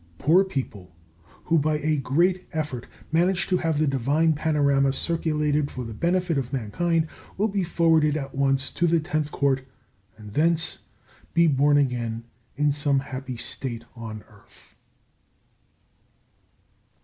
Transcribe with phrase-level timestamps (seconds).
[0.17, 0.95] Poor people
[1.43, 6.39] who, by a great effort, manage to have the Divine Panorama circulated for the benefit
[6.39, 7.05] of mankind,
[7.37, 9.61] will be forwarded at once to the Tenth Court,
[10.17, 10.79] and thence
[11.35, 12.23] be born again
[12.55, 14.75] in some happy state on earth.